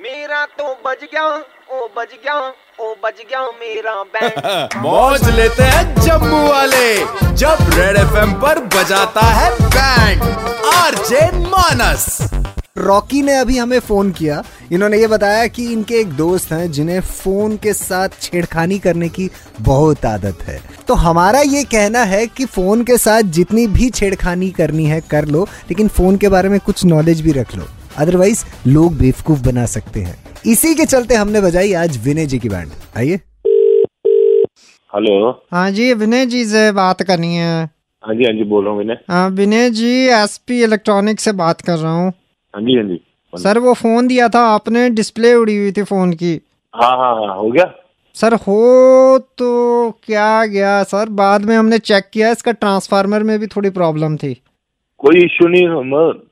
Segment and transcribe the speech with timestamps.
[0.00, 2.34] मेरा तो बज गया ओ बज गया
[2.80, 6.94] ओ बज गया मेरा बैंड मौज लेते हैं जम्मू वाले
[7.34, 10.22] जब रेड एफएम पर बजाता है बैंड
[10.74, 12.06] आरजे मानस
[12.78, 14.42] रॉकी ने अभी हमें फ़ोन किया।
[14.72, 19.28] इन्होंने ये बताया कि इनके एक दोस्त हैं जिन्हें फ़ोन के साथ छेड़खानी करने की
[19.60, 24.50] बहुत आदत है। तो हमारा ये कहना है कि फ़ोन के साथ जितनी भी छेड़खानी
[24.50, 27.64] करनी है कर लो लेकिन फ़ोन के बारे में कुछ नॉलेज भी रख लो।
[27.98, 30.16] अदरवाइज़ लोग बेवकूफ़ बना सकते हैं।
[30.46, 33.20] इसी के चलते हमने बजाई आज विनय जी की बैंड आइए।
[34.92, 37.64] हेलो हाँ जी विनय जी से बात करनी है।
[38.02, 41.60] हाँ जी हाँ जी बोल रहा हूँ विनय। हाँ, विनय जी एसपी इलेक्ट्रॉनिक से बात
[41.60, 42.12] कर रहा हूँ।
[42.54, 43.00] हाँ जी हाँ जी
[43.32, 46.34] सर वो फ़ोन दिया था आपने डिस्प्ले उड़ी हुई थी फ़ोन की।
[46.74, 47.64] हाँ हाँ हाँ हो गया।
[48.16, 50.82] सर हो तो क्या गया?
[50.82, 54.40] सर बाद में हमने चेक किया इसका ट्रांसफार्मर में भी थोड़ी प्रॉब्लम थी।
[55.00, 55.90] कोई इश्यू नहीं हम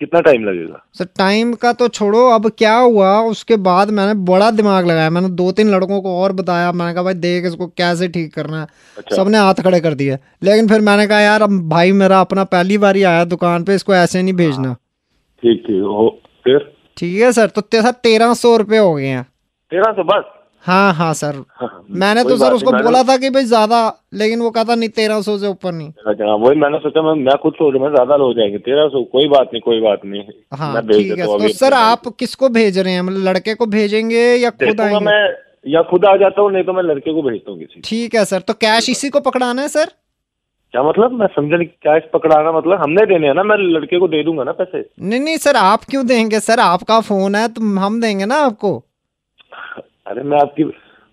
[0.00, 0.82] कितना टाइम लगेगा?
[0.94, 5.28] सर टाइम का तो छोड़ो अब क्या हुआ उसके बाद मैंने बड़ा दिमाग लगाया। मैंने
[5.30, 8.66] दो तीन लड़कों को और बताया मैंने कहा भाई देख इसको कैसे ठीक करना है।
[8.98, 12.44] अच्छा। सबने हाथ खड़े कर दिए। लेकिन फिर मैंने कहा यार अब भाई मेरा अपना
[12.46, 14.72] पहली बार ही आया दुकान पे इसको ऐसे नहीं भेजना।
[15.42, 16.08] ठीक ठीक हो
[16.44, 16.58] फिर?
[16.96, 19.22] ठीक है सर तो सर तेरह सौ रुपये हो गए हैं।
[19.72, 20.24] तेरह सौ बस?
[20.64, 23.80] हाँ हाँ सर। हाँ, मैंने तो सर उसको बोला था कि भाई ज़्यादा
[24.14, 27.36] लेकिन वो कहता नहीं तेरह सौ से ऊपर नहीं। अच्छा वही मैंने सोचा मैं मैं
[27.42, 30.22] खुद सोच रहा मैं ज़्यादा हो जाएँगे तेरह सौ कोई बात नहीं कोई बात नहीं
[30.54, 33.02] हाँ ठीक है हूँ तो सर आप किसको भेज रहे हैं?
[33.02, 35.04] मतलब लड़के को भेजेंगे या खुद आएँगे?
[35.06, 35.22] मैं
[35.66, 38.24] या खुद आ जाता हूँ नहीं तो मैं लड़के को भेजता हूँ किसी ठीक है
[38.24, 39.92] सर तो कैश इसी को पकड़ाना है सर?
[40.74, 41.12] क्या मतलब?
[41.12, 44.44] मैं समझा नहीं कैश पकड़ाना मतलब हमने देने हैं ना मैं लड़के को दे दूँगा
[44.44, 44.84] ना पैसे?
[45.00, 46.40] नहीं नहीं सर आप क्यों देंगे?
[46.40, 48.72] सर आपका फ़ोन है तो हम देंगे ना आपको।
[50.08, 50.64] अरे मैं आपकी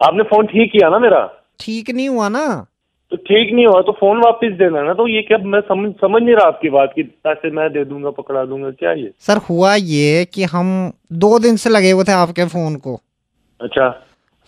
[0.00, 1.24] आपने फ़ोन ठीक किया ना मेरा?
[1.60, 2.66] ठीक नहीं हुआ ना।
[3.12, 6.22] तो ठीक नहीं हुआ तो फ़ोन वापस देना ना। तो ये क्या मैं समझ समझ
[6.22, 9.12] नहीं रहा आपकी बात की पैसे मैं दे दूँगा पकड़ा दूँगा क्या ये?
[9.20, 13.00] सर हुआ ये कि हम दो दिन से लगे हुए थे आपके फ़ोन को।
[13.60, 13.88] अच्छा।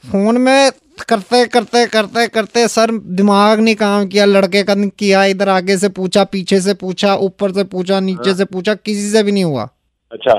[0.05, 0.71] फ़ोन में
[1.09, 5.89] करते करते करते करते सर दिमाग नहीं काम किया लड़के का किया इधर आगे से
[5.89, 9.69] पूछा पीछे से पूछा ऊपर से पूछा नीचे से पूछा किसी से भी नहीं हुआ।
[10.13, 10.35] अच्छा।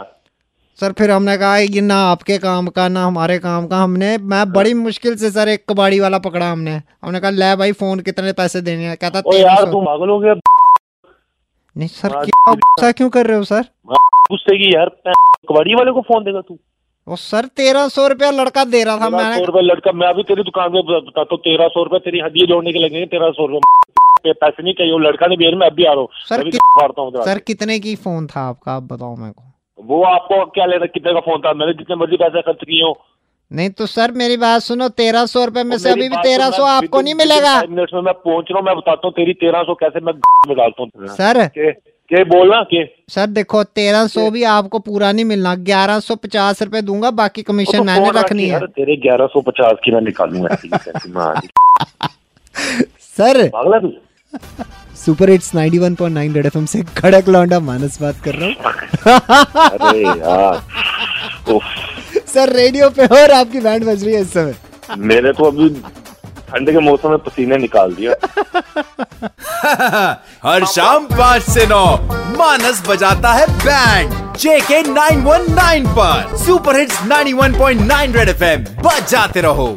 [0.82, 4.52] सर फिर हमने कहा ये ना आपके काम का ना हमारे काम का। हमने मैं
[4.54, 8.34] बड़ी मुश्किल से सर एक कबाड़ी वाला पकड़ा हमने। हमने कहा ले भाई फ़ोन कितने
[8.34, 8.98] पैसे देने हैं?
[8.98, 9.72] कहता ओ यार सौ.
[9.72, 10.34] तू पागल हो गया
[11.78, 13.62] नहीं सर हाँ, क्या गुस्सा क्यों कर रहे हो सर?
[14.32, 14.90] गुस्से की यार
[15.50, 16.60] कबाड़ी वाले को फ़ोन देगा तू।
[17.08, 20.24] वो सर तेरह सौ रुपया लड़का दे रहा था सौ मैंने रुपए लड़का मैं अभी
[20.24, 23.46] तेरी दुकान पे बताता हूँ तेरह सौ रुपया तेरी हड्डी जोड़ने के लगेंगे तेरह सौ
[23.46, 26.08] रुपए पैसे नहीं चाहिए वो लड़का नहीं भेज मैं अभी आ रहा हूँ।
[26.44, 26.60] कि-
[27.00, 29.51] हूँ सर कितने की फ़ोन था आपका आप बताओ मेरे को।
[29.86, 31.54] वो आपको क्या लेना कितने का फ़ोन था?
[31.54, 33.02] मैंने जितने मर्ज़ी पैसे खर्च किए हो।
[33.54, 36.64] नहीं तो सर मेरी बात सुनो तेरह सौ रुपए में से अभी भी तेरह सौ
[36.64, 39.74] आपको नहीं मिलेगा। minutes में मैं पहुँच रहा हूँ मैं बताता हूँ तेरी तेरह सौ
[39.74, 40.14] कैसे मैं
[40.48, 42.86] में डालता हूँ। सर। के के बोलना के?
[43.10, 47.42] सर देखो तेरह सौ भी आपको पूरा नहीं मिलना ग्यारह सौ पचास रुपए दूँगा बाकी
[47.42, 50.56] वो तो कमीशन मैंने रखनी है। तेरे ग्यारह सौ पचास की मैं निकालूँगा।
[53.00, 53.52] Sir.
[55.06, 58.56] Super hits 91.9 red FM से खड़क लौंडा मानस बात कर रहा हूँ।
[59.70, 60.56] अरे यार
[61.54, 61.64] उफ,
[62.34, 64.56] सर रेडियो पे और आपकी बैंड बज रही है इस समय।
[64.98, 65.70] मेरे तो अभी
[66.50, 68.14] ठंड के मौसम में पसीने निकाल दिया
[70.44, 71.86] हर शाम पाँच से नौ
[72.38, 79.68] मानस बजाता है बैंड जेके 919 पर। सुपर हिट्स 91.9 रेड एफएम बजाते रहो।